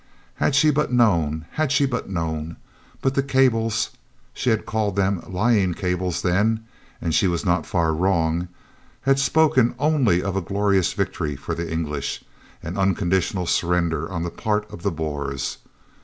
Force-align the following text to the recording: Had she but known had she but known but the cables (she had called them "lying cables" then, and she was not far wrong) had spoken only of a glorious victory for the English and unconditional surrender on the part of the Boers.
Had 0.37 0.55
she 0.55 0.71
but 0.71 0.91
known 0.91 1.45
had 1.51 1.71
she 1.71 1.85
but 1.85 2.09
known 2.09 2.57
but 3.03 3.13
the 3.13 3.21
cables 3.21 3.91
(she 4.33 4.49
had 4.49 4.65
called 4.65 4.95
them 4.95 5.23
"lying 5.27 5.75
cables" 5.75 6.23
then, 6.23 6.65
and 6.99 7.13
she 7.13 7.27
was 7.27 7.45
not 7.45 7.67
far 7.67 7.93
wrong) 7.93 8.47
had 9.01 9.19
spoken 9.19 9.75
only 9.77 10.23
of 10.23 10.35
a 10.35 10.41
glorious 10.41 10.93
victory 10.93 11.35
for 11.35 11.53
the 11.53 11.71
English 11.71 12.23
and 12.63 12.79
unconditional 12.79 13.45
surrender 13.45 14.11
on 14.11 14.23
the 14.23 14.31
part 14.31 14.67
of 14.71 14.81
the 14.81 14.89
Boers. 14.89 15.59